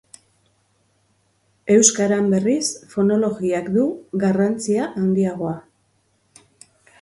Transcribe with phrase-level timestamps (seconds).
[1.75, 2.63] Euskaran, berriz,
[2.93, 3.85] fonologiak du
[4.25, 5.55] garrantzia handiagoa.